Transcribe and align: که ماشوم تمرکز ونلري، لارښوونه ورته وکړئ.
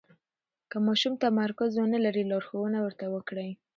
که 0.69 0.77
ماشوم 0.87 1.13
تمرکز 1.23 1.69
ونلري، 1.75 2.23
لارښوونه 2.31 2.79
ورته 2.81 3.05
وکړئ. 3.13 3.49